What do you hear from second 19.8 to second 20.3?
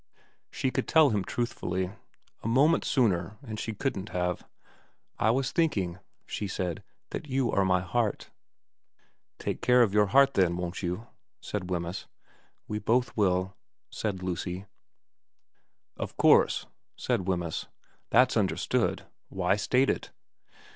it